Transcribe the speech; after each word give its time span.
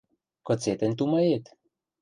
Кыце 0.45 0.73
тӹнь 0.79 0.97
тумает? 0.97 1.43